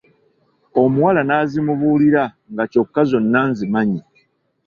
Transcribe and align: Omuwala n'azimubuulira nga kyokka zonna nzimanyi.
Omuwala 0.83 1.21
n'azimubuulira 1.25 2.23
nga 2.51 2.63
kyokka 2.71 3.01
zonna 3.09 3.41
nzimanyi. 3.51 4.01